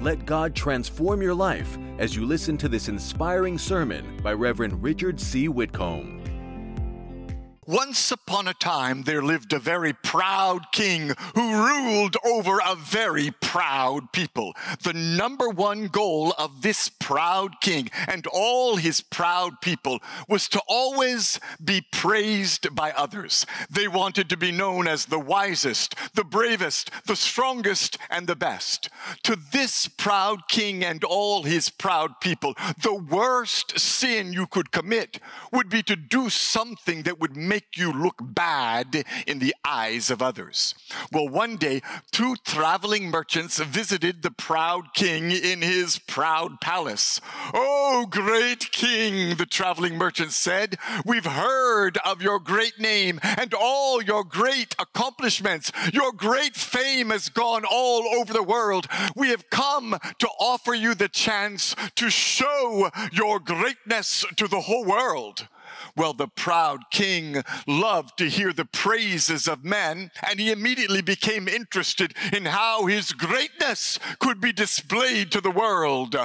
[0.00, 5.18] Let God transform your life as you listen to this inspiring sermon by Reverend Richard
[5.18, 5.48] C.
[5.48, 6.17] Whitcomb.
[7.68, 13.30] Once upon a time, there lived a very proud king who ruled over a very
[13.42, 14.54] proud people.
[14.84, 20.00] The number one goal of this proud king and all his proud people
[20.30, 23.44] was to always be praised by others.
[23.68, 28.88] They wanted to be known as the wisest, the bravest, the strongest, and the best.
[29.24, 35.20] To this proud king and all his proud people, the worst sin you could commit
[35.52, 40.10] would be to do something that would make make you look bad in the eyes
[40.10, 40.76] of others.
[41.10, 47.20] Well, one day, two traveling merchants visited the proud king in his proud palace.
[47.52, 54.00] Oh, great king, the traveling merchants said, we've heard of your great name and all
[54.00, 55.72] your great accomplishments.
[55.92, 58.86] Your great fame has gone all over the world.
[59.16, 64.84] We have come to offer you the chance to show your greatness to the whole
[64.84, 65.48] world.
[65.96, 71.48] Well, the proud king loved to hear the praises of men, and he immediately became
[71.48, 76.16] interested in how his greatness could be displayed to the world.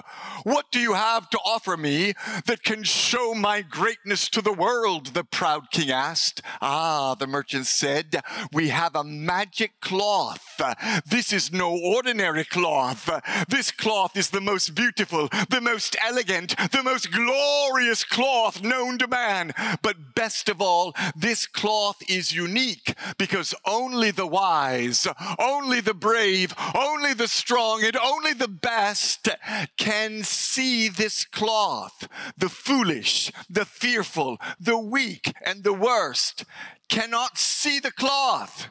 [0.44, 2.14] What do you have to offer me
[2.46, 5.08] that can show my greatness to the world?
[5.08, 6.42] The proud king asked.
[6.62, 10.62] Ah, the merchant said, we have a magic cloth.
[11.06, 13.10] This is no ordinary cloth.
[13.48, 19.08] This cloth is the most beautiful, the most elegant, the most glorious cloth known to
[19.08, 19.78] man man.
[19.82, 25.08] But best of all, this cloth is unique because only the wise,
[25.40, 29.28] only the brave, only the strong, and only the best
[29.78, 32.08] can see this cloth.
[32.38, 36.46] The foolish, the fearful, the weak, and the worst
[36.90, 38.70] cannot see the cloth.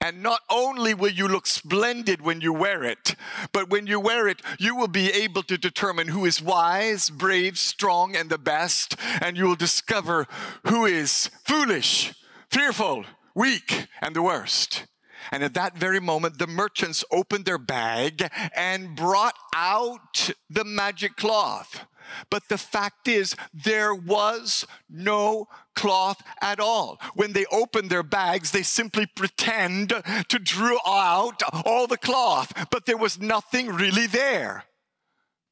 [0.00, 3.16] And not only will you look splendid when you wear it,
[3.52, 7.58] but when you wear it, you will be able to determine who is wise, brave,
[7.58, 8.94] strong, and the best.
[9.20, 10.28] And you will discover
[10.66, 12.14] who is foolish,
[12.48, 13.04] fearful,
[13.34, 14.84] weak, and the worst.
[15.30, 21.16] And at that very moment, the merchants opened their bag and brought out the magic
[21.16, 21.86] cloth.
[22.30, 26.98] But the fact is, there was no cloth at all.
[27.14, 32.86] When they opened their bags, they simply pretend to draw out all the cloth, but
[32.86, 34.64] there was nothing really there.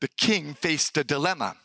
[0.01, 1.57] The king faced a dilemma.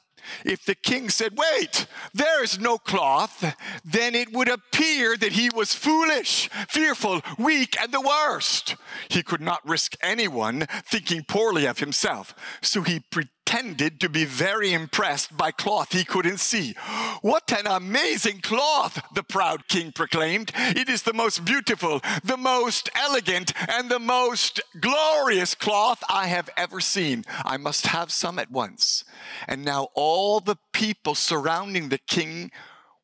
[0.45, 5.49] If the king said, Wait, there is no cloth, then it would appear that he
[5.53, 8.75] was foolish, fearful, weak, and the worst.
[9.09, 12.35] He could not risk anyone thinking poorly of himself.
[12.61, 16.73] So he pretended pretended to be very impressed by cloth he couldn't see.
[17.21, 20.53] What an amazing cloth, the proud king proclaimed.
[20.55, 26.49] It is the most beautiful, the most elegant, and the most glorious cloth I have
[26.55, 27.25] ever seen.
[27.43, 29.03] I must have some at once.
[29.49, 32.51] And now all the people surrounding the king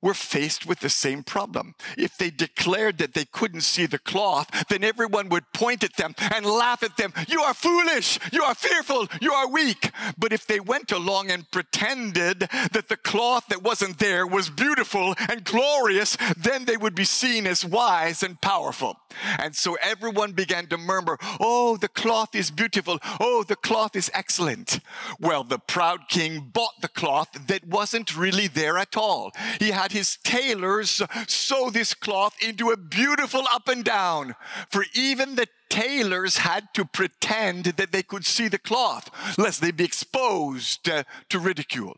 [0.02, 1.76] were faced with the same problem.
[1.98, 6.14] If they declared that they couldn't see the cloth, then everyone would point at them
[6.34, 7.14] and laugh at them.
[7.28, 8.20] You are foolish.
[8.32, 9.08] You are fearful.
[9.22, 9.92] You are weak.
[10.18, 12.40] But if they went along and pretended
[12.72, 17.48] that the cloth that wasn't there was beautiful and glorious, then they would be seen
[17.48, 18.98] as wise and powerful.
[19.40, 23.00] And so everyone began to murmur, Oh, the cloth is beautiful.
[23.20, 24.80] Oh, the cloth is excellent.
[25.20, 29.32] Well, the proud king bought the cloth that wasn't really there at all.
[29.60, 34.36] He had his tailors sew this cloth into a beautiful up and down.
[34.70, 39.72] For even the tailors had to pretend that they could see the cloth, lest they
[39.72, 41.98] be exposed uh, to ridicule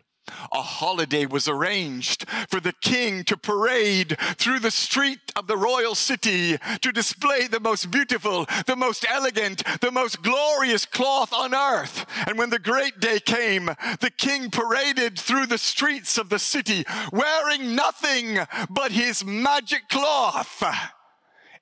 [0.51, 5.95] a holiday was arranged for the king to parade through the street of the royal
[5.95, 12.05] city to display the most beautiful, the most elegant, the most glorious cloth on earth.
[12.27, 13.65] And when the great day came,
[13.99, 18.39] the king paraded through the streets of the city wearing nothing
[18.69, 20.63] but his magic cloth.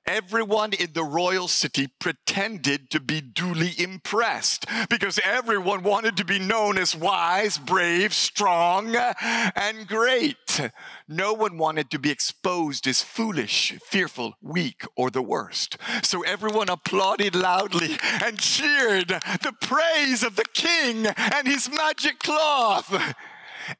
[0.08, 6.38] Everyone in the royal city pretended to be duly impressed because everyone wanted to be
[6.38, 10.70] known as wise, brave, strong, and great.
[11.06, 15.76] No one wanted to be exposed as foolish, fearful, weak, or the worst.
[16.02, 23.14] So everyone applauded loudly and cheered the praise of the king and his magic cloth.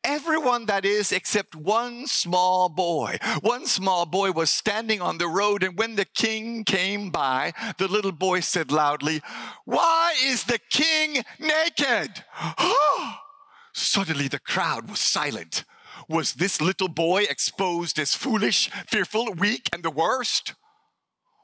[0.04, 3.18] Everyone, that is, except one small boy.
[3.40, 7.88] One small boy was standing on the road, and when the king came by, the
[7.88, 9.22] little boy said loudly,
[9.64, 12.24] Why is the king naked?
[13.72, 15.64] Suddenly, the crowd was silent.
[16.08, 20.54] Was this little boy exposed as foolish, fearful, weak, and the worst?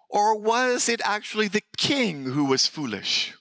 [0.09, 3.35] Or was it actually the king who was foolish?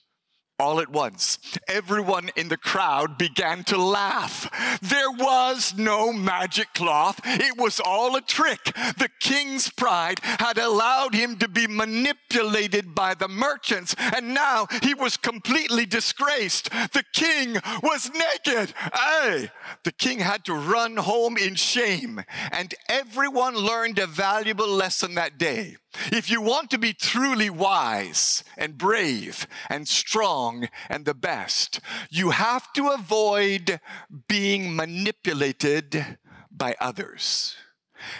[0.58, 4.48] All at once, everyone in the crowd began to laugh.
[4.80, 7.20] There was no magic cloth.
[7.24, 8.64] It was all a trick.
[8.64, 14.94] The king's pride had allowed him to be manipulated by the merchants, and now he
[14.94, 16.70] was completely disgraced.
[16.70, 18.74] The king was naked.
[18.94, 19.50] Hey,
[19.82, 22.22] the king had to run home in shame,
[22.52, 25.76] and everyone learned a valuable lesson that day.
[26.12, 31.80] If you want to be truly wise and brave and strong and the best,
[32.10, 33.80] you have to avoid
[34.28, 36.18] being manipulated
[36.50, 37.56] by others.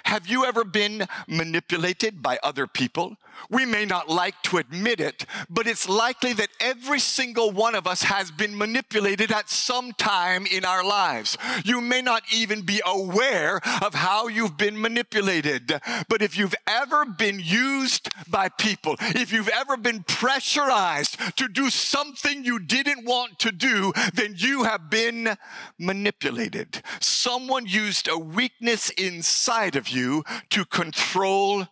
[0.04, 3.16] Have you ever been manipulated by other people?
[3.50, 7.86] We may not like to admit it, but it's likely that every single one of
[7.86, 11.36] us has been manipulated at some time in our lives.
[11.64, 17.04] You may not even be aware of how you've been manipulated, but if you've ever
[17.04, 23.38] been used by people, if you've ever been pressurized to do something you didn't want
[23.40, 25.36] to do, then you have been
[25.78, 26.82] manipulated.
[27.00, 31.66] Someone used a weakness inside of you to control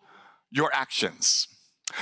[0.51, 1.47] your actions.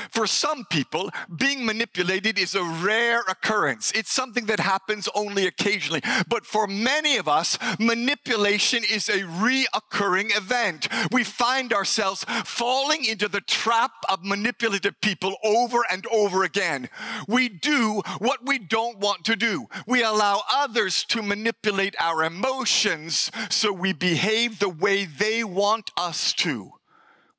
[0.09, 3.91] For some people, being manipulated is a rare occurrence.
[3.93, 6.01] It's something that happens only occasionally.
[6.27, 10.87] But for many of us, manipulation is a reoccurring event.
[11.11, 16.89] We find ourselves falling into the trap of manipulative people over and over again.
[17.27, 19.67] We do what we don't want to do.
[19.87, 26.33] We allow others to manipulate our emotions so we behave the way they want us
[26.33, 26.73] to.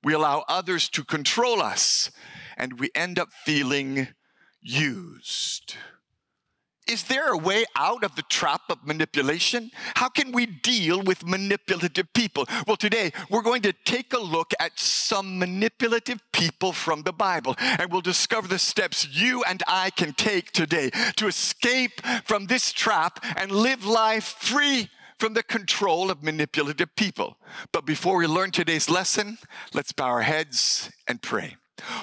[0.05, 2.11] We allow others to control us
[2.63, 4.07] and we end up feeling
[4.61, 5.75] used.
[6.87, 9.73] Is there a way out of the trap of manipulation?
[9.97, 12.47] How can we deal with manipulative people?
[12.69, 17.57] Well, today we're going to take a look at some manipulative people from the Bible,
[17.59, 22.73] and we'll discover the steps you and I can take today to escape from this
[22.73, 24.89] trap and live life free
[25.19, 27.39] from the control of manipulative people.
[27.73, 29.39] But before we learn today's lesson,
[29.75, 31.57] let's bow our heads and pray.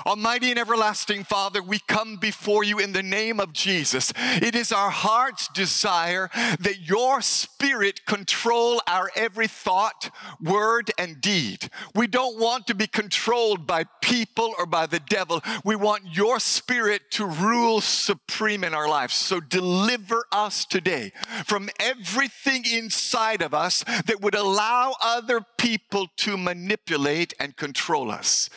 [0.06, 4.12] Almighty and everlasting Father, we come before you in the name of Jesus.
[4.18, 6.30] It is our heart's desire
[6.60, 10.10] that your spirit control our every thought,
[10.42, 11.70] word, and deed.
[11.96, 15.42] We don't want to be controlled by people or by the devil.
[15.64, 19.14] We want your spirit to rule supreme in our lives.
[19.14, 21.12] So deliver us today
[21.46, 28.50] from everything inside of us that would allow other people to manipulate and control us.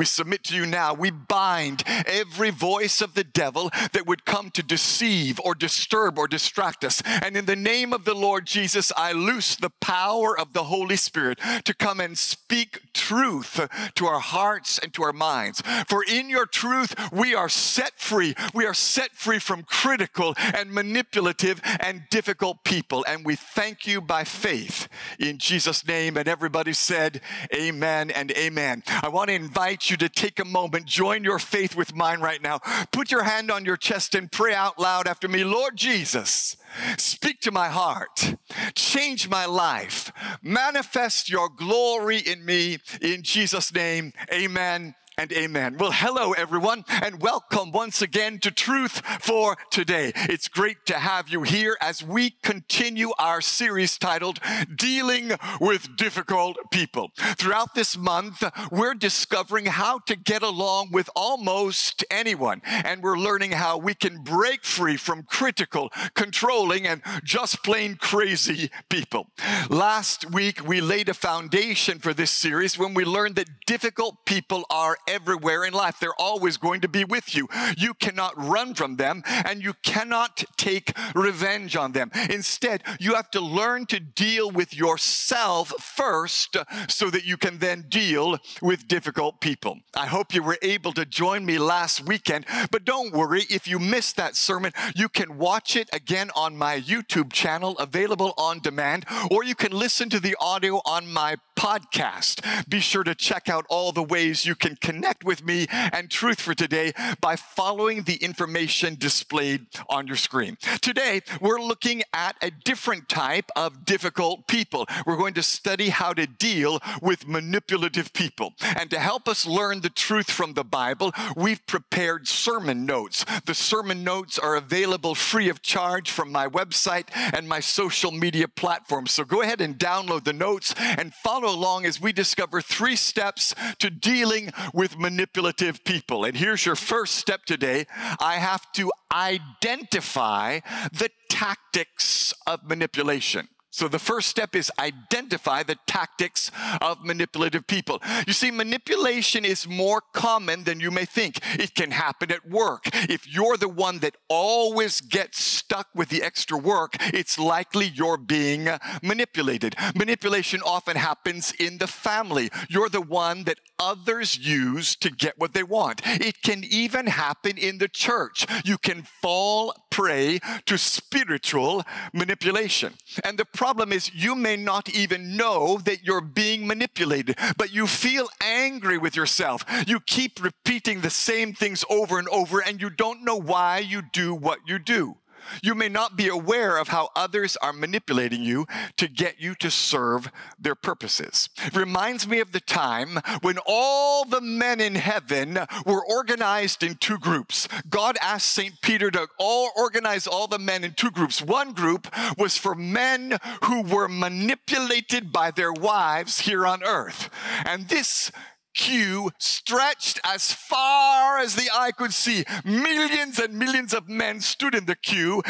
[0.00, 0.94] We submit to you now.
[0.94, 6.26] We bind every voice of the devil that would come to deceive or disturb or
[6.26, 7.02] distract us.
[7.04, 10.96] And in the name of the Lord Jesus, I loose the power of the Holy
[10.96, 13.60] Spirit to come and speak truth
[13.94, 15.62] to our hearts and to our minds.
[15.86, 18.34] For in your truth, we are set free.
[18.54, 23.04] We are set free from critical and manipulative and difficult people.
[23.06, 24.88] And we thank you by faith
[25.18, 26.16] in Jesus' name.
[26.16, 27.20] And everybody said,
[27.54, 28.82] Amen and Amen.
[29.02, 32.42] I want to invite you to take a moment, join your faith with mine right
[32.42, 32.58] now.
[32.92, 36.56] Put your hand on your chest and pray out loud after me Lord Jesus,
[36.96, 38.34] speak to my heart,
[38.74, 42.78] change my life, manifest your glory in me.
[43.00, 45.76] In Jesus' name, amen and amen.
[45.78, 50.12] Well, hello, everyone, and welcome once again to Truth for Today.
[50.14, 54.40] It's great to have you here as we continue our series titled
[54.74, 57.10] Dealing with Difficult People.
[57.36, 63.52] Throughout this month, we're discovering how to get along with almost anyone, and we're learning
[63.52, 69.26] how we can break free from critical, controlling, and just plain crazy people.
[69.68, 74.64] Last week, we laid a foundation for this series when we learned that difficult people
[74.70, 75.98] are everywhere in life.
[76.00, 77.48] They're always going to be with you.
[77.76, 82.10] You cannot run from them and you cannot take revenge on them.
[82.30, 86.56] Instead, you have to learn to deal with yourself first
[86.88, 89.78] so that you can then deal with difficult people.
[89.94, 93.78] I hope you were able to join me last weekend, but don't worry if you
[93.78, 99.06] missed that sermon, you can watch it again on my YouTube channel available on demand
[99.30, 102.68] or you can listen to the audio on my podcast.
[102.68, 106.10] Be sure to check out all the ways you can connect connect with me and
[106.10, 106.92] Truth for Today
[107.22, 110.58] by following the information displayed on your screen.
[110.82, 114.86] Today, we're looking at a different type of difficult people.
[115.06, 118.52] We're going to study how to deal with manipulative people.
[118.60, 123.24] And to help us learn the truth from the Bible, we've prepared sermon notes.
[123.46, 128.48] The sermon notes are available free of charge from my website and my social media
[128.48, 129.12] platforms.
[129.12, 133.54] So go ahead and download the notes and follow along as we discover three steps
[133.78, 136.24] to dealing with with manipulative people.
[136.24, 137.84] And here's your first step today
[138.18, 140.60] I have to identify
[140.90, 143.48] the tactics of manipulation.
[143.72, 146.50] So the first step is identify the tactics
[146.80, 148.02] of manipulative people.
[148.26, 151.38] You see, manipulation is more common than you may think.
[151.58, 152.88] It can happen at work.
[153.08, 158.16] If you're the one that always gets stuck with the extra work, it's likely you're
[158.16, 158.68] being
[159.02, 159.76] manipulated.
[159.94, 162.50] Manipulation often happens in the family.
[162.68, 166.02] You're the one that others use to get what they want.
[166.04, 168.46] It can even happen in the church.
[168.64, 172.94] You can fall prey to spiritual manipulation.
[173.24, 177.86] And the problem is you may not even know that you're being manipulated, but you
[177.86, 179.64] feel angry with yourself.
[179.86, 184.02] You keep repeating the same things over and over, and you don't know why you
[184.12, 185.16] do what you do.
[185.62, 188.66] You may not be aware of how others are manipulating you
[188.96, 191.48] to get you to serve their purposes.
[191.74, 197.18] Reminds me of the time when all the men in heaven were organized in two
[197.18, 197.68] groups.
[197.88, 198.80] God asked St.
[198.80, 201.42] Peter to all organize all the men in two groups.
[201.42, 207.30] One group was for men who were manipulated by their wives here on earth.
[207.64, 208.30] And this
[208.74, 212.44] queue stretched as far as the eye could see.
[212.64, 215.42] Millions and millions of men stood in the queue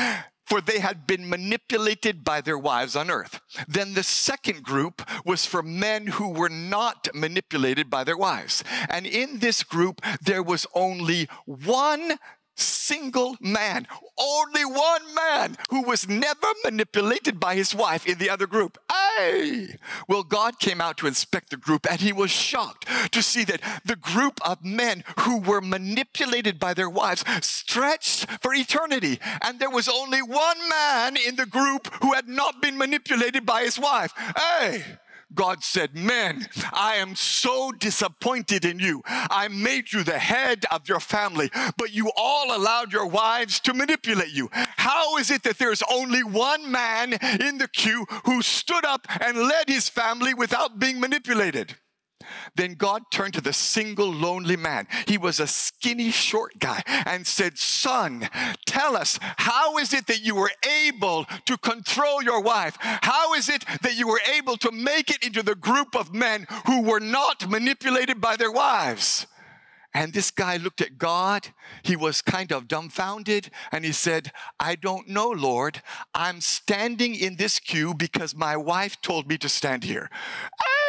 [0.50, 3.40] for they had been manipulated by their wives on earth.
[3.68, 8.64] Then the second group was for men who were not manipulated by their wives.
[8.88, 12.18] And in this group, there was only one
[12.56, 13.86] single man,
[14.18, 18.78] only one man who was never manipulated by his wife in the other group.
[18.90, 19.76] Hey!
[20.08, 23.62] Well, God came out to inspect the group and he was shocked to see that
[23.84, 29.20] the group of men who were manipulated by their wives stretched for eternity.
[29.42, 33.62] And there was only one man in the group who had not been manipulated by
[33.62, 34.12] his wife.
[34.36, 34.84] Hey!
[35.34, 39.02] God said, Men, I am so disappointed in you.
[39.06, 43.74] I made you the head of your family, but you all allowed your wives to
[43.74, 44.48] manipulate you.
[44.52, 49.36] How is it that there's only one man in the queue who stood up and
[49.36, 51.76] led his family without being manipulated?
[52.54, 54.86] Then God turned to the single lonely man.
[55.06, 58.28] He was a skinny, short guy and said, Son,
[58.66, 60.52] tell us, how is it that you were
[60.84, 62.76] able to control your wife?
[62.80, 66.46] How is it that you were able to make it into the group of men
[66.66, 69.26] who were not manipulated by their wives?
[69.92, 71.48] And this guy looked at God.
[71.82, 75.82] He was kind of dumbfounded and he said, I don't know, Lord.
[76.14, 80.08] I'm standing in this queue because my wife told me to stand here.
[80.58, 80.79] Hey!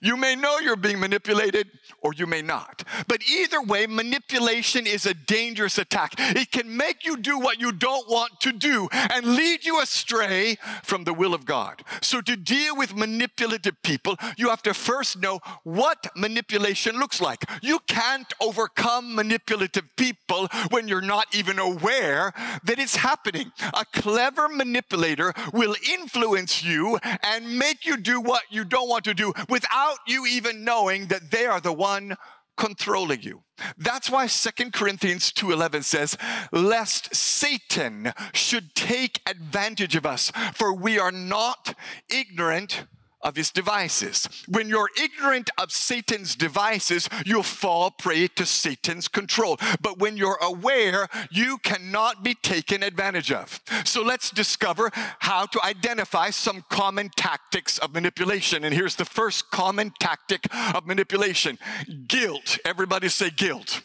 [0.00, 1.68] You may know you're being manipulated
[2.00, 2.84] or you may not.
[3.06, 6.14] But either way, manipulation is a dangerous attack.
[6.18, 10.56] It can make you do what you don't want to do and lead you astray
[10.82, 11.82] from the will of God.
[12.00, 17.44] So, to deal with manipulative people, you have to first know what manipulation looks like.
[17.62, 22.32] You can't overcome manipulative people when you're not even aware
[22.64, 23.52] that it's happening.
[23.74, 29.14] A clever manipulator will influence you and make you do what you don't want to
[29.14, 32.16] do without without you even knowing that they are the one
[32.56, 33.42] controlling you.
[33.76, 36.16] That's why Second Corinthians 2:11 says,
[36.52, 41.74] "Lest Satan should take advantage of us, for we are not
[42.08, 42.84] ignorant
[43.22, 44.28] of his devices.
[44.48, 49.58] When you're ignorant of Satan's devices, you'll fall prey to Satan's control.
[49.80, 53.60] But when you're aware, you cannot be taken advantage of.
[53.84, 58.64] So let's discover how to identify some common tactics of manipulation.
[58.64, 61.58] And here's the first common tactic of manipulation
[62.06, 62.58] guilt.
[62.64, 63.82] Everybody say guilt.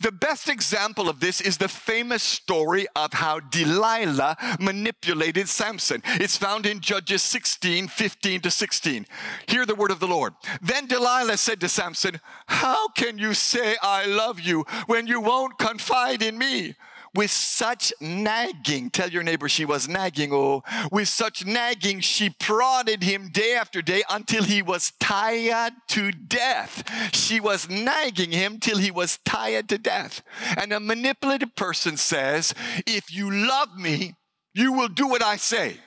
[0.00, 6.02] The best example of this is the famous story of how Delilah manipulated Samson.
[6.04, 9.06] It's found in Judges 16, 15 to 16.
[9.48, 10.34] Hear the word of the Lord.
[10.60, 15.58] Then Delilah said to Samson, How can you say I love you when you won't
[15.58, 16.74] confide in me?
[17.14, 23.02] With such nagging, tell your neighbor she was nagging, oh, with such nagging, she prodded
[23.02, 26.82] him day after day until he was tired to death.
[27.14, 30.22] She was nagging him till he was tired to death.
[30.56, 32.54] And a manipulative person says,
[32.86, 34.14] If you love me,
[34.54, 35.78] you will do what I say.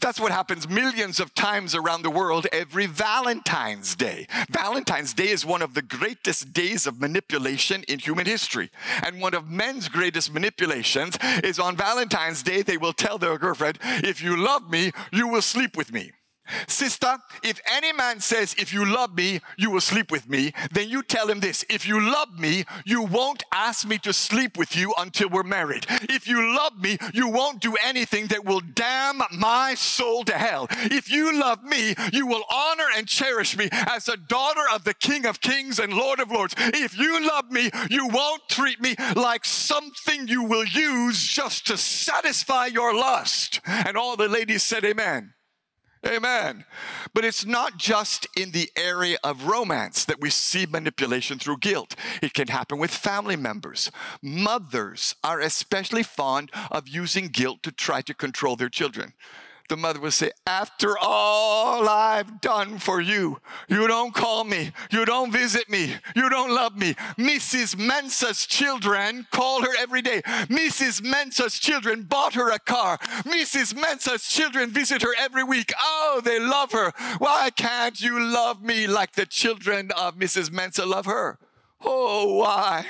[0.00, 4.26] That's what happens millions of times around the world every Valentine's Day.
[4.50, 8.70] Valentine's Day is one of the greatest days of manipulation in human history.
[9.04, 13.78] And one of men's greatest manipulations is on Valentine's Day, they will tell their girlfriend,
[13.82, 16.12] If you love me, you will sleep with me.
[16.66, 20.88] Sister, if any man says, If you love me, you will sleep with me, then
[20.88, 24.76] you tell him this If you love me, you won't ask me to sleep with
[24.76, 25.86] you until we're married.
[25.88, 30.66] If you love me, you won't do anything that will damn my soul to hell.
[30.70, 34.94] If you love me, you will honor and cherish me as a daughter of the
[34.94, 36.54] King of Kings and Lord of Lords.
[36.58, 41.76] If you love me, you won't treat me like something you will use just to
[41.76, 43.60] satisfy your lust.
[43.66, 45.34] And all the ladies said, Amen.
[46.06, 46.64] Amen.
[47.12, 51.94] But it's not just in the area of romance that we see manipulation through guilt.
[52.22, 53.90] It can happen with family members.
[54.22, 59.12] Mothers are especially fond of using guilt to try to control their children
[59.68, 65.04] the mother would say, After all I've done for you, you don't call me, you
[65.04, 66.94] don't visit me, you don't love me.
[67.18, 67.78] Mrs.
[67.78, 70.22] Mensa's children call her every day.
[70.22, 71.02] Mrs.
[71.02, 72.98] Mensa's children bought her a car.
[73.24, 73.74] Mrs.
[73.74, 75.72] Mensa's children visit her every week.
[75.82, 76.92] Oh, they love her.
[77.18, 80.50] Why can't you love me like the children of Mrs.
[80.50, 81.38] Mensa love her?
[81.84, 82.84] Oh, why?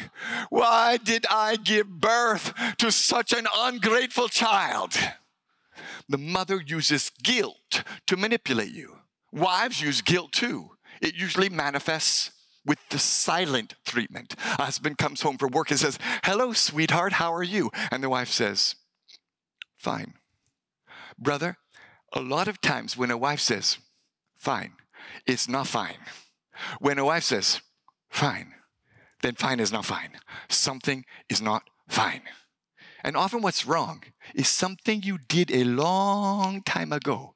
[0.49, 4.97] Why did I give birth to such an ungrateful child?
[6.09, 8.99] The mother uses guilt to manipulate you.
[9.33, 10.71] Wives use guilt too.
[11.01, 12.31] It usually manifests
[12.65, 14.35] with the silent treatment.
[14.59, 17.71] A husband comes home from work and says, Hello, sweetheart, how are you?
[17.91, 18.77] And the wife says,
[19.79, 20.15] Fine.
[21.19, 21.57] Brother,
[22.13, 23.79] a lot of times when a wife says,
[24.37, 24.73] Fine,
[25.27, 25.99] it's not fine.
[26.81, 27.61] When a wife says,
[28.11, 28.55] Fine,
[29.23, 30.11] then fine is not fine.
[30.49, 32.23] Something is not fine.
[33.05, 34.03] And often what's wrong
[34.35, 37.35] is something you did a long time ago.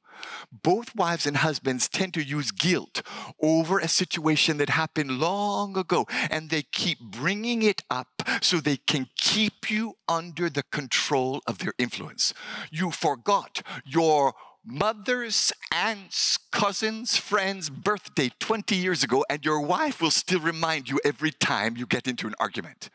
[0.52, 3.02] Both wives and husbands tend to use guilt
[3.40, 8.76] over a situation that happened long ago, and they keep bringing it up so they
[8.76, 12.35] can keep you under the control of their influence.
[12.71, 20.11] You forgot your mother's, aunt's, cousin's, friend's birthday 20 years ago, and your wife will
[20.11, 22.90] still remind you every time you get into an argument.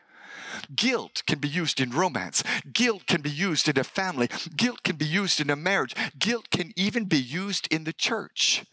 [0.74, 2.42] Guilt can be used in romance.
[2.72, 4.28] Guilt can be used in a family.
[4.56, 5.94] Guilt can be used in a marriage.
[6.18, 8.64] Guilt can even be used in the church.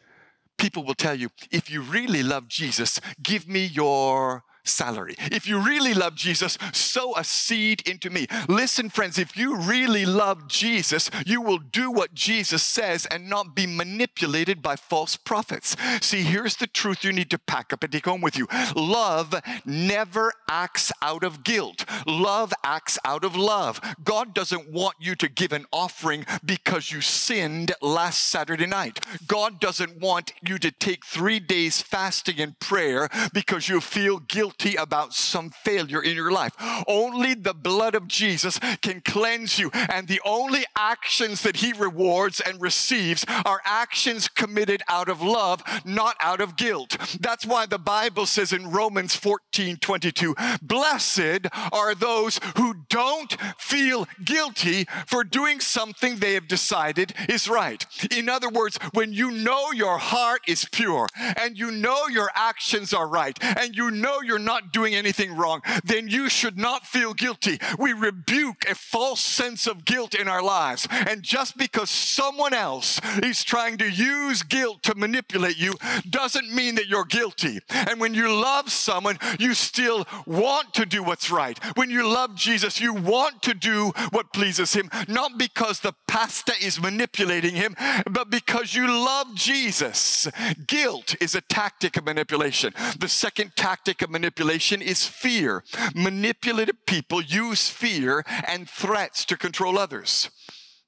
[0.57, 5.15] People will tell you, if you really love Jesus, give me your salary.
[5.31, 8.27] If you really love Jesus, sow a seed into me.
[8.47, 13.55] Listen, friends, if you really love Jesus, you will do what Jesus says and not
[13.55, 15.75] be manipulated by false prophets.
[16.01, 19.35] See, here's the truth you need to pack up and take home with you love
[19.65, 23.79] never acts out of guilt, love acts out of love.
[24.03, 29.03] God doesn't want you to give an offering because you sinned last Saturday night.
[29.27, 34.54] God doesn't want you to take three days fasting and prayer because you feel guilty
[34.57, 36.53] guilty about some failure in your life.
[36.87, 39.71] Only the blood of Jesus can cleanse you.
[39.73, 45.63] And the only actions that he rewards and receives are actions committed out of love,
[45.85, 46.97] not out of guilt.
[47.19, 54.07] That's why the Bible says in Romans 14 22, blessed are those who don't feel
[54.23, 57.85] guilty for doing something they have decided is right.
[58.15, 62.93] In other words, when you know your heart is pure and you know your actions
[62.93, 67.13] are right and you know you're not doing anything wrong, then you should not feel
[67.13, 67.59] guilty.
[67.77, 70.87] We rebuke a false sense of guilt in our lives.
[70.91, 75.73] And just because someone else is trying to use guilt to manipulate you
[76.09, 77.59] doesn't mean that you're guilty.
[77.69, 81.57] And when you love someone, you still want to do what's right.
[81.75, 86.53] When you love Jesus, you want to do what pleases him, not because the pastor
[86.61, 87.75] is manipulating him,
[88.09, 90.27] but because you love Jesus.
[90.67, 92.73] Guilt is a tactic of manipulation.
[92.99, 95.63] The second tactic of manipulation manipulation is fear.
[95.95, 100.29] Manipulative people use fear and threats to control others.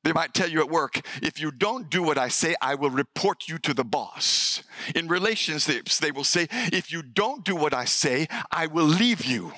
[0.04, 2.90] They might tell you at work, if you don't do what I say, I will
[2.90, 4.64] report you to the boss.
[4.96, 9.24] In relationships, they will say, if you don't do what I say, I will leave
[9.24, 9.54] you.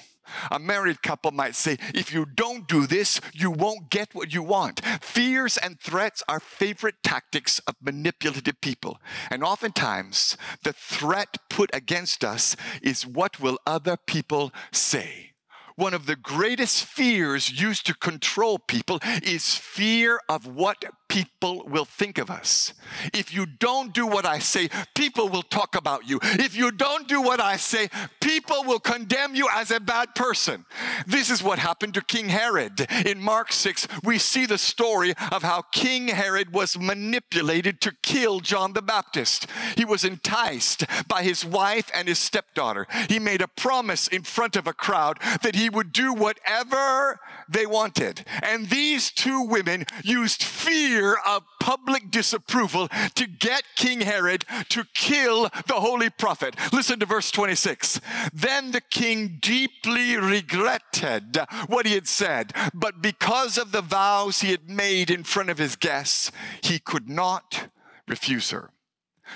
[0.52, 4.44] A married couple might say, if you don't do this, you won't get what you
[4.44, 4.82] want.
[5.02, 9.00] Fears and threats are favorite tactics of manipulative people.
[9.30, 15.30] And oftentimes, the threat put against us is what will other people say?
[15.80, 21.86] one of the greatest fears used to control people is fear of what people will
[21.86, 22.74] think of us.
[23.14, 26.20] If you don't do what I say, people will talk about you.
[26.22, 27.90] If you don't do what I say,
[28.22, 30.66] people will condemn you as a bad person.
[31.08, 32.88] This is what happened to King Herod.
[33.06, 38.40] In Mark 6, we see the story of how King Herod was manipulated to kill
[38.40, 39.48] John the Baptist.
[39.76, 42.86] He was enticed by his wife and his stepdaughter.
[43.08, 47.20] He made a promise in front of a crowd that he would do whatever
[47.50, 48.26] they wanted.
[48.44, 54.84] And these two women used fear fear of public disapproval to get King Herod to
[54.94, 56.58] kill the holy prophet.
[56.74, 58.02] Listen to verse 26.
[58.34, 64.52] Then the king deeply regretted what he had said, but because of the vows he
[64.52, 67.70] had made in front of his guests, he could not
[68.10, 68.72] refuse her.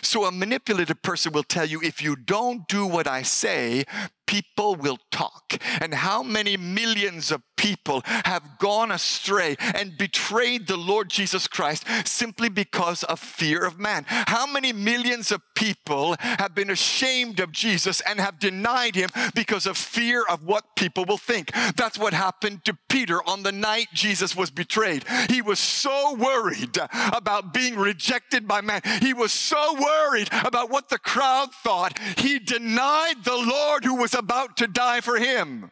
[0.02, 3.86] So a manipulative person will tell you if you don't do what I say,
[4.26, 5.58] people will talk.
[5.80, 11.86] And how many millions of people have gone astray and betrayed the Lord Jesus Christ
[12.06, 14.04] simply because of fear of man?
[14.08, 19.66] How many millions of people have been ashamed of Jesus and have denied him because
[19.66, 21.54] of fear of what people will think?
[21.78, 25.06] That's what happened to Peter on the night Jesus was betrayed.
[25.30, 26.78] He was so worried
[27.14, 28.82] about being rejected by man.
[29.02, 31.98] He was so worried about what the crowd thought.
[32.18, 35.72] He denied the Lord who was about to die for him.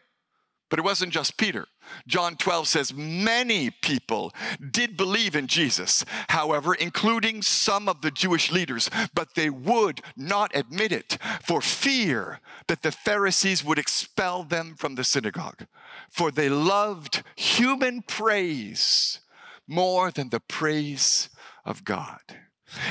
[0.72, 1.66] But it wasn't just Peter.
[2.06, 4.32] John 12 says many people
[4.70, 10.50] did believe in Jesus, however, including some of the Jewish leaders, but they would not
[10.54, 15.66] admit it for fear that the Pharisees would expel them from the synagogue.
[16.08, 19.20] For they loved human praise
[19.68, 21.28] more than the praise
[21.66, 22.22] of God.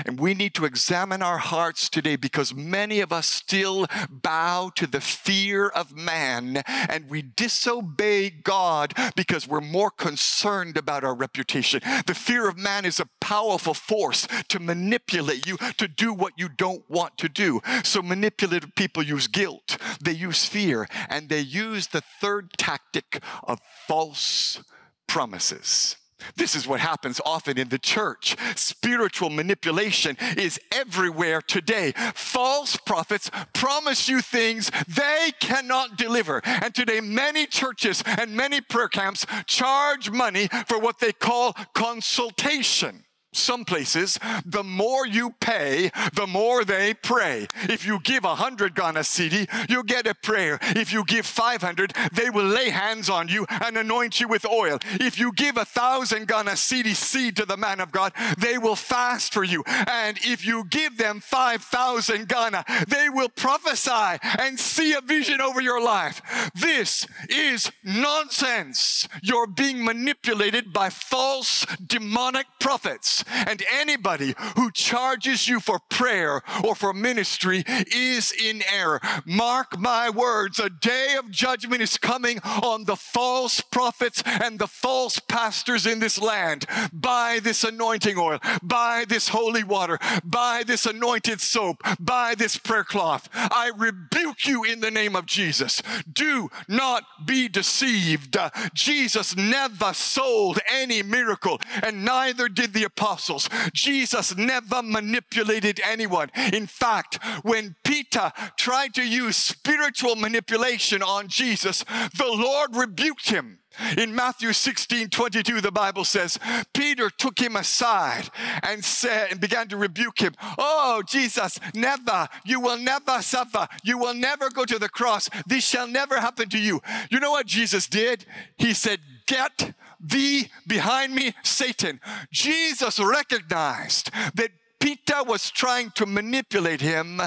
[0.05, 4.87] And we need to examine our hearts today because many of us still bow to
[4.87, 11.81] the fear of man and we disobey God because we're more concerned about our reputation.
[12.05, 16.49] The fear of man is a powerful force to manipulate you to do what you
[16.49, 17.61] don't want to do.
[17.83, 23.59] So manipulative people use guilt, they use fear, and they use the third tactic of
[23.87, 24.63] false
[25.07, 25.97] promises.
[26.35, 28.35] This is what happens often in the church.
[28.55, 31.93] Spiritual manipulation is everywhere today.
[32.13, 36.41] False prophets promise you things they cannot deliver.
[36.45, 43.03] And today, many churches and many prayer camps charge money for what they call consultation.
[43.33, 47.47] Some places, the more you pay, the more they pray.
[47.63, 50.59] If you give a hundred Ghana cedi, you get a prayer.
[50.61, 54.79] If you give 500, they will lay hands on you and anoint you with oil.
[54.99, 58.75] If you give a thousand Ghana cedi seed to the man of God, they will
[58.75, 59.63] fast for you.
[59.65, 65.61] And if you give them 5,000 Ghana, they will prophesy and see a vision over
[65.61, 66.21] your life.
[66.53, 69.07] This is nonsense.
[69.23, 73.20] You're being manipulated by false demonic prophets.
[73.29, 78.99] And anybody who charges you for prayer or for ministry is in error.
[79.25, 84.67] Mark my words, a day of judgment is coming on the false prophets and the
[84.67, 86.65] false pastors in this land.
[86.91, 92.83] Buy this anointing oil, buy this holy water, buy this anointed soap, buy this prayer
[92.83, 93.29] cloth.
[93.33, 95.81] I rebuke you in the name of Jesus.
[96.11, 98.37] Do not be deceived.
[98.73, 103.49] Jesus never sold any miracle, and neither did the apostles apostles.
[103.73, 106.29] Jesus never manipulated anyone.
[106.53, 111.83] In fact, when Peter tried to use spiritual manipulation on Jesus,
[112.17, 113.59] the Lord rebuked him.
[113.97, 116.37] In Matthew 16, 22, the Bible says,
[116.73, 118.29] Peter took him aside
[118.63, 120.33] and said, and began to rebuke him.
[120.57, 123.67] Oh, Jesus, never, you will never suffer.
[123.83, 125.29] You will never go to the cross.
[125.47, 126.81] This shall never happen to you.
[127.09, 128.25] You know what Jesus did?
[128.57, 131.99] He said, Get thee behind me, Satan.
[132.31, 137.21] Jesus recognized that Peter was trying to manipulate him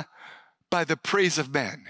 [0.70, 1.84] by the praise of men.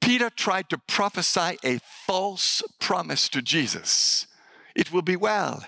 [0.00, 4.26] Peter tried to prophesy a false promise to Jesus.
[4.76, 5.64] It will be well.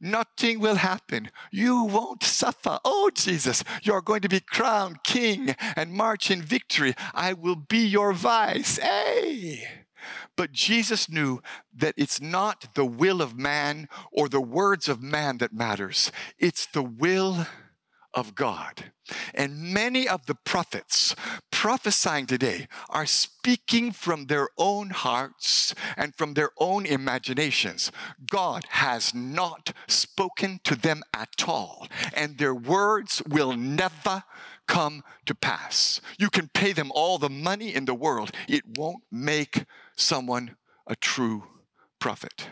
[0.00, 1.30] Nothing will happen.
[1.50, 2.78] You won't suffer.
[2.84, 6.94] Oh, Jesus, you're going to be crowned king and march in victory.
[7.14, 8.78] I will be your vice.
[8.78, 9.83] Hey!
[10.36, 11.40] But Jesus knew
[11.74, 16.66] that it's not the will of man or the words of man that matters, it's
[16.66, 17.46] the will
[18.14, 18.92] of God.
[19.34, 21.14] And many of the prophets
[21.50, 27.92] prophesying today are speaking from their own hearts and from their own imaginations.
[28.30, 34.24] God has not spoken to them at all, and their words will never
[34.66, 36.00] come to pass.
[36.18, 39.64] You can pay them all the money in the world, it won't make
[39.96, 41.44] someone a true
[41.98, 42.48] prophet.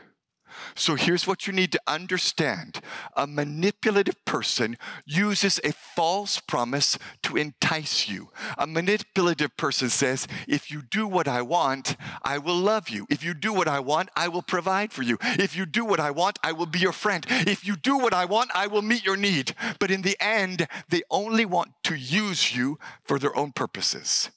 [0.75, 2.81] So here's what you need to understand
[3.17, 8.31] a manipulative person uses a false promise to entice you.
[8.59, 13.07] A manipulative person says, If you do what I want, I will love you.
[13.11, 15.19] If you do what I want, I will provide for you.
[15.23, 17.27] If you do what I want, I will be your friend.
[17.29, 19.55] If you do what I want, I will meet your need.
[19.79, 24.31] But in the end, they only want to use you for their own purposes.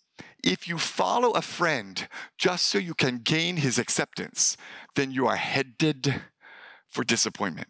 [0.46, 4.56] If you follow a friend just so you can gain his acceptance,
[4.96, 6.22] then you are headed
[6.88, 7.68] for disappointment.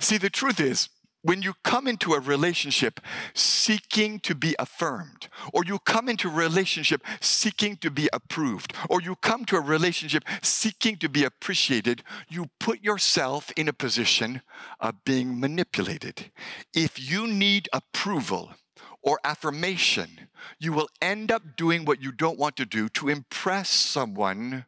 [0.00, 0.88] See, the truth is,
[1.22, 2.98] when you come into a relationship
[3.34, 9.02] seeking to be affirmed, or you come into a relationship seeking to be approved, or
[9.02, 14.40] you come to a relationship seeking to be appreciated, you put yourself in a position
[14.80, 16.30] of being manipulated.
[16.74, 18.54] If you need approval,
[19.02, 23.68] or affirmation, you will end up doing what you don't want to do to impress
[23.68, 24.66] someone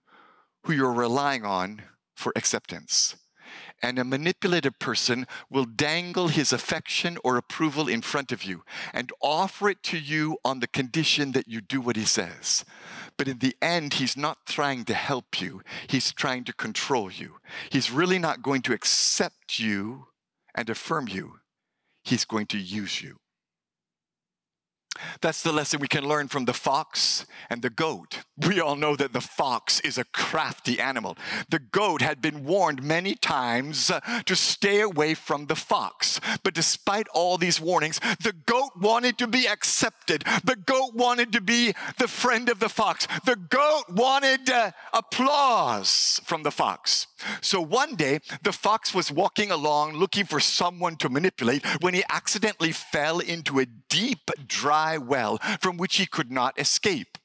[0.64, 1.82] who you're relying on
[2.14, 3.16] for acceptance
[3.82, 8.62] and a manipulative person will dangle his affection or approval in front of you
[8.94, 12.64] and offer it to you on the condition that you do what he says.
[13.16, 17.38] But in the end, he's not trying to help you, he's trying to control you.
[17.70, 20.06] He's really not going to accept you
[20.54, 21.40] and affirm you,
[22.04, 23.18] he's going to use you.
[25.20, 28.18] That's the lesson we can learn from the fox and the goat.
[28.36, 31.16] We all know that the fox is a crafty animal.
[31.48, 36.20] The goat had been warned many times uh, to stay away from the fox.
[36.42, 40.24] But despite all these warnings, the goat wanted to be accepted.
[40.44, 43.06] The goat wanted to be the friend of the fox.
[43.24, 47.06] The goat wanted uh, applause from the fox.
[47.40, 52.02] So one day, the fox was walking along looking for someone to manipulate when he
[52.10, 57.18] accidentally fell into a deep, dry well from which he could not escape.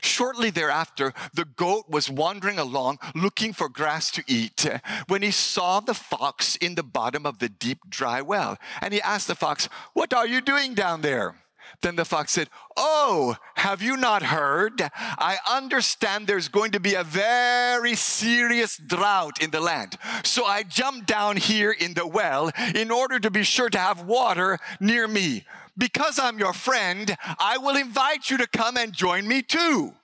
[0.00, 4.68] Shortly thereafter, the goat was wandering along looking for grass to eat
[5.08, 8.58] when he saw the fox in the bottom of the deep, dry well.
[8.80, 11.36] And he asked the fox, What are you doing down there?
[11.80, 14.82] Then the fox said, Oh, have you not heard?
[14.94, 19.96] I understand there's going to be a very serious drought in the land.
[20.22, 24.02] So I jumped down here in the well in order to be sure to have
[24.02, 25.44] water near me.
[25.76, 29.94] Because I'm your friend, I will invite you to come and join me too.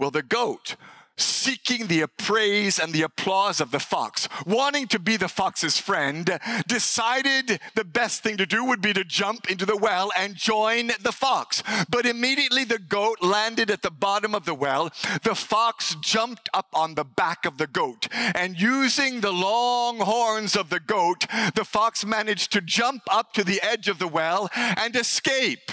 [0.00, 0.76] Well, the goat
[1.20, 6.38] seeking the praise and the applause of the fox, wanting to be the fox's friend,
[6.66, 10.92] decided the best thing to do would be to jump into the well and join
[11.02, 11.62] the fox.
[11.88, 14.90] But immediately the goat landed at the bottom of the well.
[15.22, 20.56] The fox jumped up on the back of the goat, and using the long horns
[20.56, 24.48] of the goat, the fox managed to jump up to the edge of the well
[24.54, 25.70] and escape.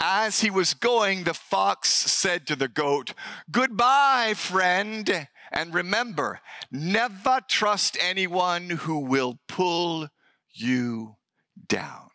[0.00, 3.14] As he was going, the fox said to the goat,
[3.50, 5.28] Goodbye, friend.
[5.50, 10.08] And remember, never trust anyone who will pull
[10.52, 11.16] you
[11.66, 12.07] down.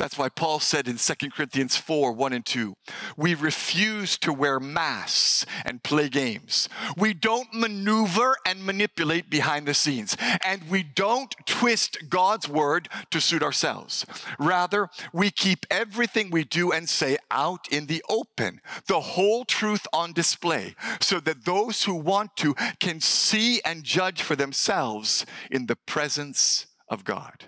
[0.00, 2.72] That's why Paul said in 2 Corinthians 4 1 and 2,
[3.18, 6.70] we refuse to wear masks and play games.
[6.96, 10.16] We don't maneuver and manipulate behind the scenes.
[10.42, 14.06] And we don't twist God's word to suit ourselves.
[14.38, 19.86] Rather, we keep everything we do and say out in the open, the whole truth
[19.92, 25.66] on display, so that those who want to can see and judge for themselves in
[25.66, 27.44] the presence of God.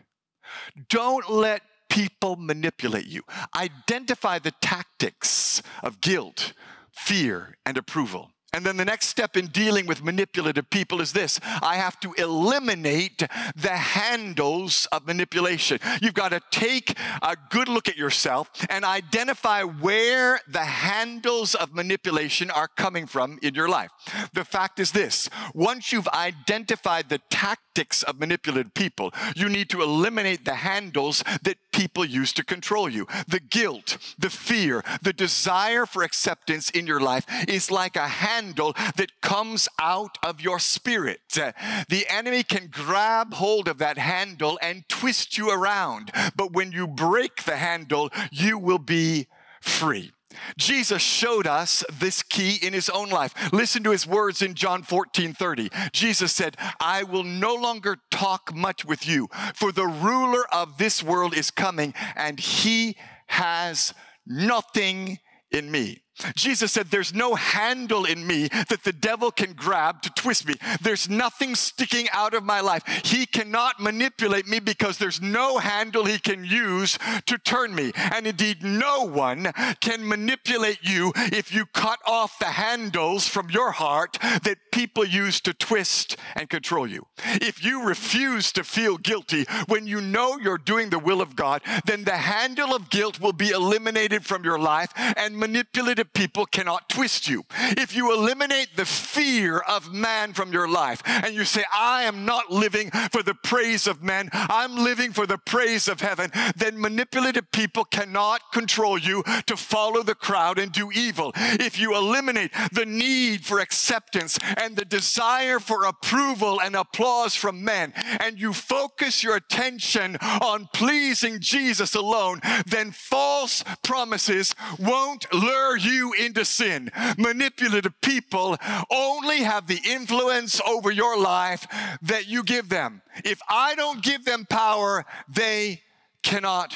[0.91, 3.23] Don't let people manipulate you.
[3.55, 6.55] Identify the tactics of guilt,
[6.91, 8.32] fear, and approval.
[8.55, 12.13] And then the next step in dealing with manipulative people is this I have to
[12.19, 13.23] eliminate
[13.57, 15.79] the handles of manipulation.
[16.03, 21.73] You've got to take a good look at yourself and identify where the handles of
[21.73, 23.91] manipulation are coming from in your life.
[24.35, 29.81] The fact is this once you've identified the tactics of manipulative people, you need to
[29.81, 33.07] eliminate the handles that people use to control you.
[33.27, 38.09] The guilt, the fear, the desire for acceptance in your life is like a
[38.51, 41.21] that comes out of your spirit.
[41.33, 46.87] The enemy can grab hold of that handle and twist you around, but when you
[46.87, 49.29] break the handle, you will be
[49.61, 50.13] free.
[50.57, 53.35] Jesus showed us this key in his own life.
[53.53, 55.71] Listen to his words in John 14 30.
[55.93, 61.03] Jesus said, I will no longer talk much with you, for the ruler of this
[61.03, 62.97] world is coming, and he
[63.29, 63.95] has
[64.27, 65.19] nothing
[65.51, 66.02] in me.
[66.37, 70.55] Jesus said, There's no handle in me that the devil can grab to twist me.
[70.81, 72.83] There's nothing sticking out of my life.
[73.05, 77.93] He cannot manipulate me because there's no handle he can use to turn me.
[77.97, 83.73] And indeed, no one can manipulate you if you cut off the handles from your
[83.73, 87.07] heart that people use to twist and control you.
[87.25, 91.63] If you refuse to feel guilty when you know you're doing the will of God,
[91.87, 96.47] then the handle of guilt will be eliminated from your life and manipulative manipulative people
[96.47, 97.45] cannot twist you.
[97.77, 102.25] If you eliminate the fear of man from your life and you say, I am
[102.25, 106.81] not living for the praise of men, I'm living for the praise of heaven, then
[106.81, 111.33] manipulative people cannot control you to follow the crowd and do evil.
[111.37, 117.65] If you eliminate the need for acceptance and the desire for approval and applause from
[117.65, 125.77] men, and you focus your attention on pleasing Jesus alone, then false promises won't lure
[125.77, 126.91] you into sin.
[127.19, 128.57] Manipulative people
[128.91, 131.67] only have the influence over your life
[132.03, 133.03] that you give them.
[133.25, 135.83] If I don't give them power, they
[136.23, 136.75] cannot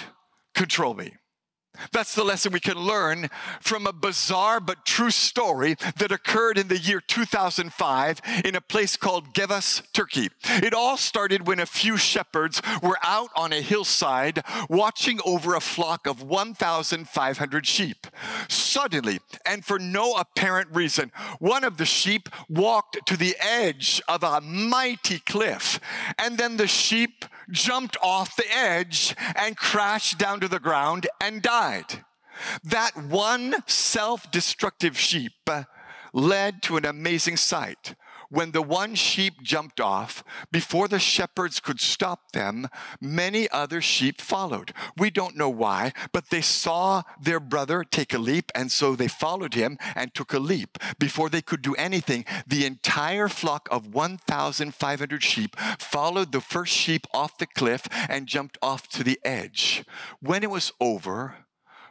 [0.55, 1.15] control me.
[1.93, 3.29] That's the lesson we can learn
[3.61, 8.97] from a bizarre but true story that occurred in the year 2005 in a place
[8.97, 10.31] called Gevas, Turkey.
[10.45, 15.61] It all started when a few shepherds were out on a hillside watching over a
[15.61, 18.07] flock of 1,500 sheep.
[18.49, 24.23] Suddenly, and for no apparent reason, one of the sheep walked to the edge of
[24.23, 25.81] a mighty cliff,
[26.19, 31.43] and then the sheep jumped off the edge and crashed down to the ground and
[31.43, 31.66] died.
[32.63, 35.65] That one self destructive sheep uh,
[36.13, 37.95] led to an amazing sight.
[38.29, 42.69] When the one sheep jumped off, before the shepherds could stop them,
[43.01, 44.73] many other sheep followed.
[44.97, 49.09] We don't know why, but they saw their brother take a leap, and so they
[49.09, 50.79] followed him and took a leap.
[50.99, 57.07] Before they could do anything, the entire flock of 1,500 sheep followed the first sheep
[57.15, 59.85] off the cliff and jumped off to the edge.
[60.21, 61.46] When it was over,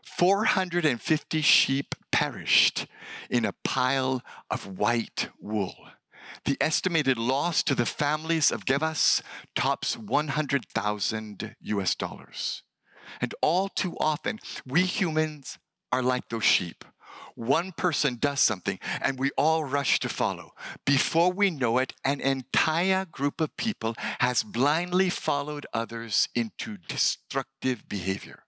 [0.06, 2.88] 450 sheep perished
[3.30, 5.76] in a pile of white wool.
[6.46, 9.22] The estimated loss to the families of Gevas
[9.56, 12.64] tops 100,000 US dollars.
[13.20, 15.58] And all too often, we humans
[15.92, 16.86] are like those sheep.
[17.36, 20.54] One person does something and we all rush to follow.
[20.86, 27.90] Before we know it, an entire group of people has blindly followed others into destructive
[27.90, 28.45] behavior.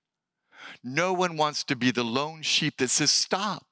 [0.84, 3.64] No one wants to be the lone sheep that says, Stop.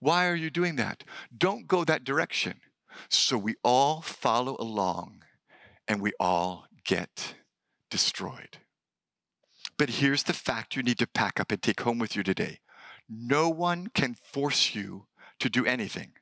[0.00, 1.04] Why are you doing that?
[1.36, 2.60] Don't go that direction.
[3.08, 5.22] So we all follow along
[5.88, 7.34] and we all get
[7.90, 8.58] destroyed.
[9.78, 12.60] But here's the fact you need to pack up and take home with you today
[13.08, 15.06] no one can force you
[15.38, 16.12] to do anything.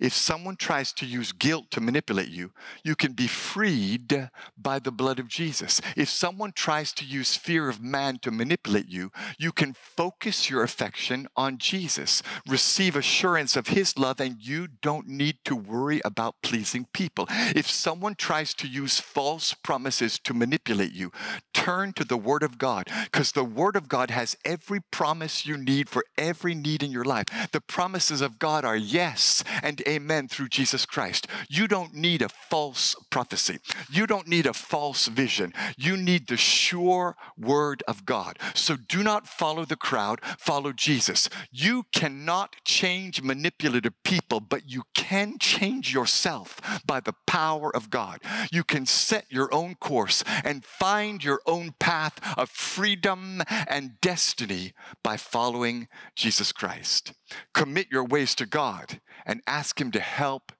[0.00, 2.52] If someone tries to use guilt to manipulate you,
[2.84, 5.80] you can be freed by the blood of Jesus.
[5.96, 10.62] If someone tries to use fear of man to manipulate you, you can focus your
[10.62, 16.36] affection on Jesus, receive assurance of his love, and you don't need to worry about
[16.42, 17.26] pleasing people.
[17.28, 21.12] If someone tries to use false promises to manipulate you,
[21.52, 25.56] turn to the Word of God because the Word of God has every promise you
[25.56, 27.26] need for every need in your life.
[27.52, 31.26] The promises of God are yes and amen through Jesus Christ.
[31.50, 33.58] You don't need a false prophecy.
[33.90, 35.52] You don't need a false vision.
[35.76, 38.38] You need the sure word of God.
[38.54, 41.28] So do not follow the crowd, follow Jesus.
[41.52, 48.20] You cannot change manipulative people, but you can change yourself by the power of God.
[48.50, 54.72] You can set your own course and find your own path of freedom and destiny
[55.04, 57.12] by following Jesus Christ.
[57.52, 60.52] Commit your ways to God and ask Him to help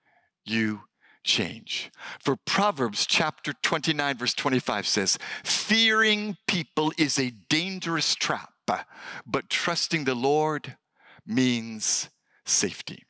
[0.44, 0.82] you
[1.24, 1.90] change.
[2.18, 10.04] For Proverbs chapter 29, verse 25 says, Fearing people is a dangerous trap, but trusting
[10.04, 10.76] the Lord
[11.26, 12.08] means
[12.44, 13.04] safety.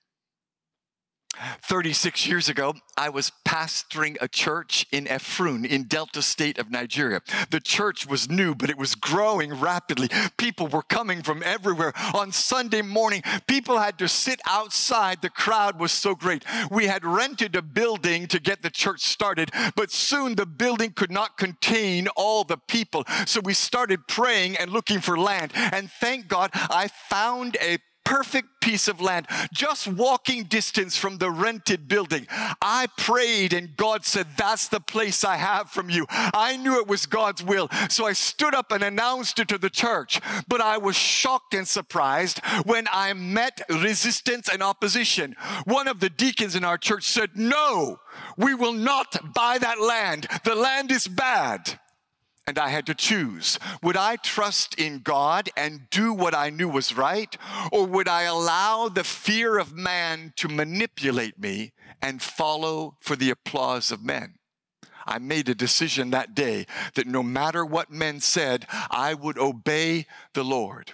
[1.62, 7.20] 36 years ago, I was pastoring a church in Effurun in Delta State of Nigeria.
[7.50, 10.08] The church was new, but it was growing rapidly.
[10.36, 11.92] People were coming from everywhere.
[12.14, 15.22] On Sunday morning, people had to sit outside.
[15.22, 16.44] The crowd was so great.
[16.70, 21.10] We had rented a building to get the church started, but soon the building could
[21.10, 23.04] not contain all the people.
[23.26, 25.52] So we started praying and looking for land.
[25.54, 31.30] And thank God I found a perfect piece of land, just walking distance from the
[31.30, 32.26] rented building.
[32.62, 36.06] I prayed and God said, That's the place I have from you.
[36.08, 37.68] I knew it was God's will.
[37.90, 40.20] So I stood up and announced it to the church.
[40.48, 45.36] But I was shocked and surprised when I met resistance and opposition.
[45.64, 48.00] One of the deacons in our church said, No,
[48.38, 50.28] we will not buy that land.
[50.44, 51.78] The land is bad
[52.48, 53.58] and I had to choose.
[53.82, 57.36] Would I trust in God and do what I knew was right,
[57.70, 63.28] or would I allow the fear of man to manipulate me and follow for the
[63.28, 64.36] applause of men?
[65.06, 70.06] I made a decision that day that no matter what men said, I would obey
[70.32, 70.92] the Lord.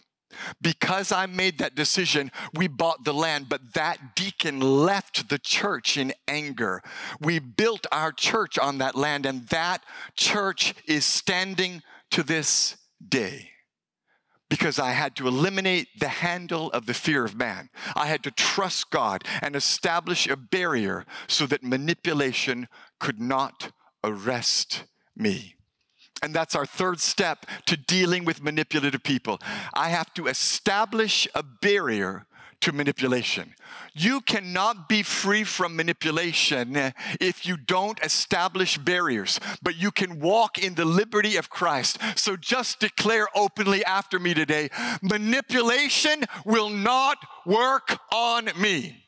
[0.61, 5.97] Because I made that decision, we bought the land, but that deacon left the church
[5.97, 6.83] in anger.
[7.21, 9.83] We built our church on that land, and that
[10.17, 12.77] church is standing to this
[13.07, 13.51] day.
[14.51, 17.71] Because I had to eliminate the handle of the fear of man.
[17.97, 22.69] I had to trust God and establish a barrier so that manipulation
[23.01, 23.73] could not
[24.05, 24.85] arrest
[25.17, 25.57] me.
[26.25, 29.39] And that's our third step to dealing with manipulative people.
[29.75, 32.25] I have to establish a barrier
[32.61, 33.55] to manipulation.
[33.93, 40.59] You cannot be free from manipulation if you don't establish barriers, but you can walk
[40.59, 41.99] in the liberty of Christ.
[42.17, 44.71] So just declare openly after me today
[45.03, 49.04] manipulation will not work on me.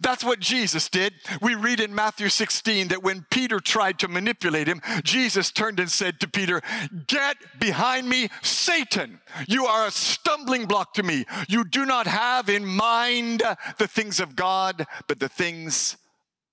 [0.00, 1.14] That's what Jesus did.
[1.42, 5.90] We read in Matthew 16 that when Peter tried to manipulate him, Jesus turned and
[5.90, 6.62] said to Peter,
[7.06, 9.20] Get behind me, Satan.
[9.48, 11.24] You are a stumbling block to me.
[11.48, 13.42] You do not have in mind
[13.78, 15.96] the things of God, but the things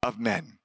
[0.01, 0.57] of men.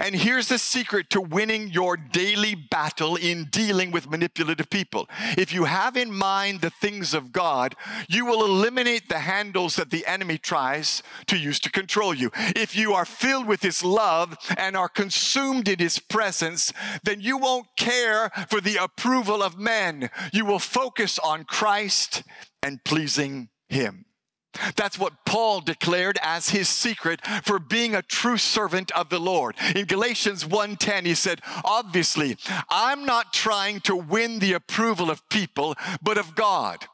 [0.00, 5.08] And here's the secret to winning your daily battle in dealing with manipulative people.
[5.36, 7.74] If you have in mind the things of God,
[8.08, 12.30] you will eliminate the handles that the enemy tries to use to control you.
[12.34, 16.72] If you are filled with his love and are consumed in his presence,
[17.02, 20.10] then you won't care for the approval of men.
[20.32, 22.22] You will focus on Christ
[22.62, 24.06] and pleasing him.
[24.76, 29.56] That's what Paul declared as his secret for being a true servant of the Lord.
[29.74, 32.36] In Galatians 1:10 he said, "Obviously,
[32.70, 36.86] I'm not trying to win the approval of people, but of God.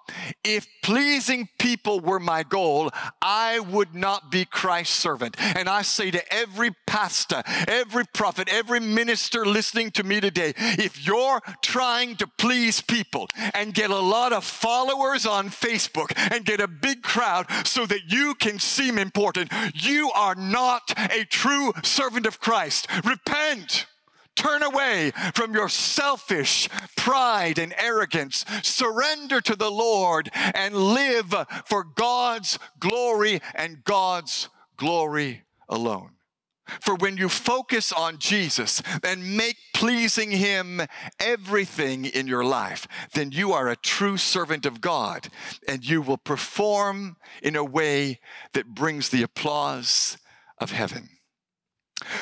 [0.45, 2.91] If pleasing people were my goal,
[3.21, 8.81] I would not be Christ's servant." And I say to every pastor, every prophet, every
[8.81, 14.33] minister listening to me today, if you're trying to please people and get a lot
[14.33, 19.53] of followers on Facebook and get a big crowd, so that you can seem important.
[19.75, 22.87] You are not a true servant of Christ.
[23.05, 23.87] Repent.
[24.37, 28.45] Turn away from your selfish pride and arrogance.
[28.63, 31.35] Surrender to the Lord and live
[31.67, 36.13] for God's glory and God's glory alone.
[36.81, 40.81] For when you focus on Jesus and make pleasing Him
[41.19, 45.29] everything in your life, then you are a true servant of God
[45.67, 48.21] and you will perform in a way
[48.53, 50.17] that brings the applause
[50.59, 51.09] of heaven.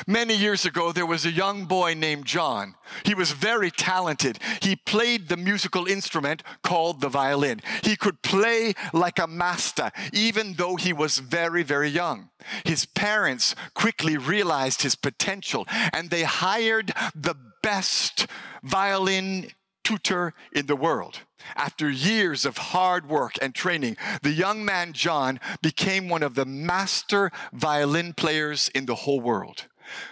[0.07, 2.75] Many years ago, there was a young boy named John.
[3.03, 4.39] He was very talented.
[4.61, 7.61] He played the musical instrument called the violin.
[7.83, 12.29] He could play like a master, even though he was very, very young.
[12.65, 18.27] His parents quickly realized his potential and they hired the best
[18.63, 19.51] violin
[19.89, 21.21] tutor in the world.
[21.55, 26.45] After years of hard work and training, the young man John became one of the
[26.45, 29.65] master violin players in the whole world.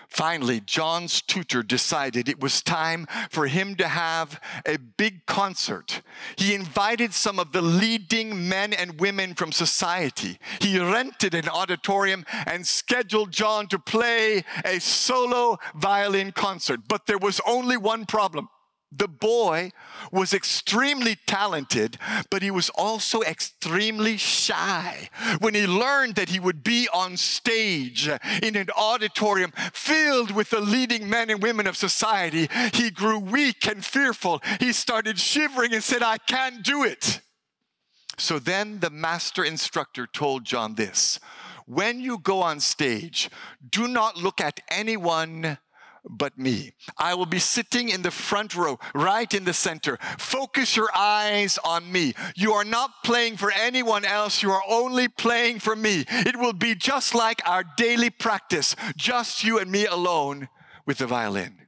[0.08, 6.02] Finally, John's tutor decided it was time for him to have a big concert.
[6.38, 10.40] He invited some of the leading men and women from society.
[10.60, 16.80] He rented an auditorium and scheduled John to play a solo violin concert.
[16.88, 18.50] But there was only one problem.
[18.92, 19.72] The boy
[20.12, 21.98] was extremely talented,
[22.30, 25.10] but he was also extremely shy.
[25.40, 28.08] When he learned that he would be on stage
[28.42, 33.68] in an auditorium filled with the leading men and women of society, he grew weak
[33.68, 34.42] and fearful.
[34.60, 37.20] He started shivering and said, I can't do it.
[38.18, 41.20] So then the master instructor told John this
[41.66, 43.30] When you go on stage,
[43.70, 45.58] do not look at anyone
[46.10, 46.74] but me.
[46.98, 49.98] I will be sitting in the front row, right in the center.
[50.18, 52.14] Focus your eyes on me.
[52.36, 56.06] You are not playing for anyone else, you are only playing for me.
[56.10, 60.50] It will be just like our daily practice, just you and me alone
[60.86, 61.68] with the violin.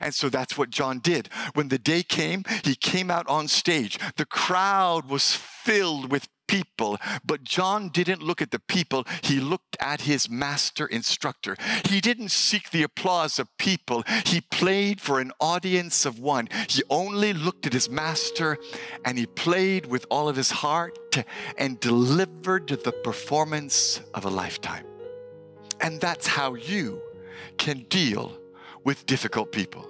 [0.00, 1.28] And so that's what John did.
[1.54, 3.98] When the day came, he came out on stage.
[4.16, 6.98] The crowd was filled with people.
[7.24, 11.56] But John didn't look at the people, he looked at his master instructor.
[11.88, 16.48] He didn't seek the applause of people, he played for an audience of one.
[16.68, 18.58] He only looked at his master
[19.04, 20.98] and he played with all of his heart
[21.58, 24.84] and delivered the performance of a lifetime.
[25.80, 27.00] And that's how you
[27.58, 28.36] can deal
[28.84, 29.88] with difficult people.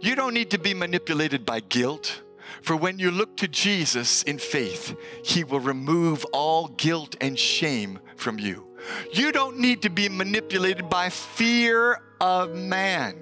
[0.00, 2.22] You don't need to be manipulated by guilt
[2.62, 7.98] for when you look to Jesus in faith, He will remove all guilt and shame
[8.16, 8.66] from you.
[9.12, 13.16] You don't need to be manipulated by fear of man,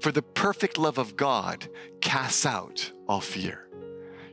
[0.00, 1.68] for the perfect love of God
[2.00, 3.66] casts out all fear.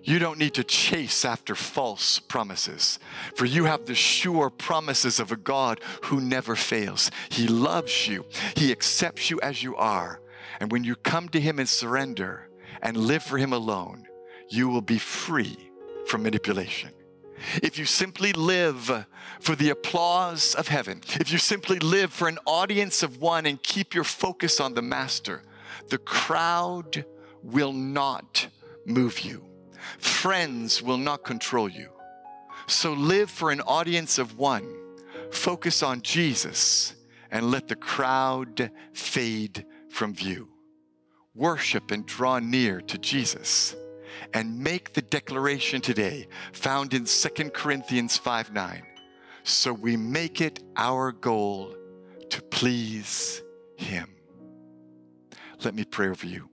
[0.03, 2.97] You don't need to chase after false promises,
[3.36, 7.11] for you have the sure promises of a God who never fails.
[7.30, 8.24] He loves you,
[8.55, 10.22] He accepts you as you are.
[10.61, 12.46] And when you come to Him and surrender
[12.82, 14.07] and live for Him alone,
[14.49, 15.57] you will be free
[16.05, 16.91] from manipulation.
[17.61, 19.05] If you simply live
[19.39, 23.61] for the applause of heaven, if you simply live for an audience of one and
[23.61, 25.43] keep your focus on the Master,
[25.89, 27.05] the crowd
[27.43, 28.47] will not
[28.86, 29.45] move you.
[29.99, 31.89] Friends will not control you.
[32.67, 34.67] So live for an audience of one.
[35.32, 36.95] Focus on Jesus
[37.32, 40.49] and let the crowd fade from view.
[41.38, 43.75] Worship and draw near to Jesus
[44.33, 48.83] and make the declaration today found in 2 Corinthians 5 9.
[49.43, 51.75] So we make it our goal
[52.29, 53.43] to please
[53.77, 54.09] Him.
[55.63, 56.49] Let me pray over you.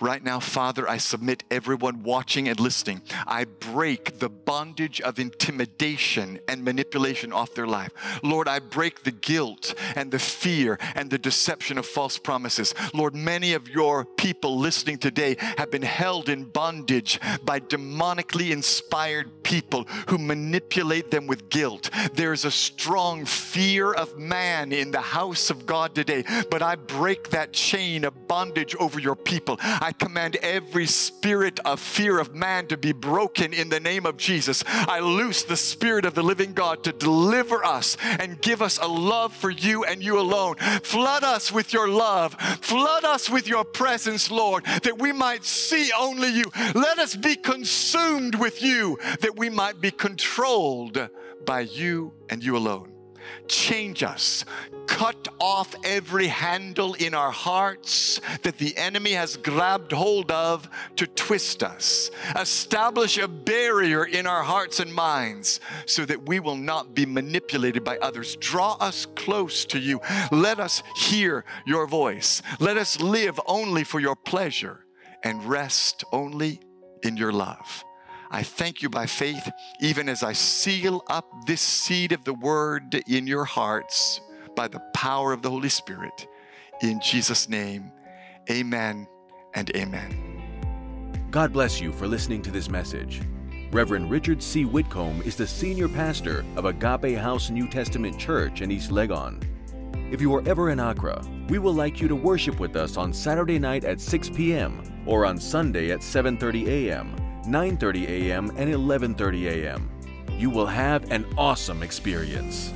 [0.00, 3.02] Right now, Father, I submit everyone watching and listening.
[3.26, 7.92] I break the bondage of intimidation and manipulation off their life.
[8.22, 12.74] Lord, I break the guilt and the fear and the deception of false promises.
[12.94, 19.42] Lord, many of your people listening today have been held in bondage by demonically inspired
[19.42, 21.90] people who manipulate them with guilt.
[22.14, 27.30] There's a strong fear of man in the house of God today, but I break
[27.30, 29.58] that chain of bondage over your people.
[29.62, 34.16] I command every spirit of fear of man to be broken in the name of
[34.16, 34.64] Jesus.
[34.66, 38.86] I loose the Spirit of the living God to deliver us and give us a
[38.86, 40.56] love for you and you alone.
[40.82, 42.34] Flood us with your love.
[42.60, 46.44] Flood us with your presence, Lord, that we might see only you.
[46.74, 51.08] Let us be consumed with you, that we might be controlled
[51.44, 52.91] by you and you alone.
[53.48, 54.44] Change us.
[54.86, 61.06] Cut off every handle in our hearts that the enemy has grabbed hold of to
[61.06, 62.10] twist us.
[62.36, 67.84] Establish a barrier in our hearts and minds so that we will not be manipulated
[67.84, 68.36] by others.
[68.36, 70.00] Draw us close to you.
[70.30, 72.42] Let us hear your voice.
[72.60, 74.84] Let us live only for your pleasure
[75.22, 76.60] and rest only
[77.02, 77.84] in your love.
[78.34, 79.46] I thank you by faith,
[79.78, 84.22] even as I seal up this seed of the word in your hearts
[84.56, 86.26] by the power of the Holy Spirit.
[86.80, 87.92] In Jesus' name,
[88.50, 89.06] amen
[89.54, 91.28] and amen.
[91.30, 93.20] God bless you for listening to this message.
[93.70, 94.64] Reverend Richard C.
[94.64, 99.42] Whitcomb is the senior pastor of Agape House New Testament Church in East Legon.
[100.10, 103.12] If you are ever in Accra, we would like you to worship with us on
[103.12, 104.82] Saturday night at 6 p.m.
[105.06, 107.21] or on Sunday at 7:30 a.m.
[107.46, 108.50] 9:30 a.m.
[108.56, 109.90] and 11:30 a.m.
[110.38, 112.72] You will have an awesome experience.